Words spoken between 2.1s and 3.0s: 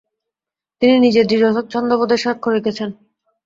সাক্ষর রেখেছেন।